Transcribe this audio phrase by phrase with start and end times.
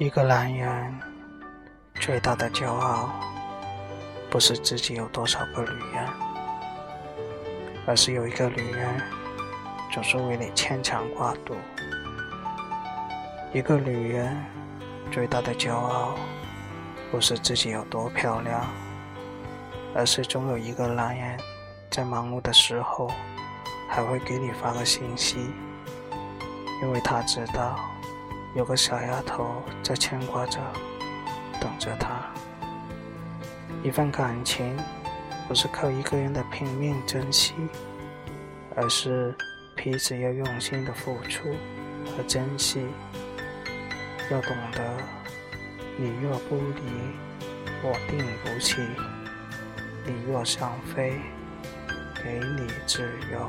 [0.00, 0.98] 一个男人
[1.96, 3.10] 最大的骄傲，
[4.30, 6.08] 不是自己有多少个女人，
[7.86, 8.98] 而是有一个女人
[9.92, 11.54] 总是为你牵肠挂肚。
[13.52, 14.42] 一个女人
[15.12, 16.16] 最大的骄傲，
[17.10, 18.66] 不是自己有多漂亮，
[19.94, 21.38] 而是总有一个男人
[21.90, 23.12] 在忙碌的时候
[23.86, 25.50] 还会给你发个信息，
[26.80, 27.78] 因为他知道。
[28.52, 30.58] 有个小丫头在牵挂着，
[31.60, 32.28] 等着他。
[33.84, 34.76] 一份感情
[35.46, 37.54] 不是靠一个人的拼命珍惜，
[38.74, 39.32] 而是
[39.76, 41.48] 彼此要用心的付出
[42.06, 42.86] 和珍惜。
[44.30, 44.96] 要懂得，
[45.96, 46.82] 你若不离，
[47.82, 48.82] 我定不弃；
[50.04, 51.20] 你若想飞，
[52.22, 53.48] 给你自由。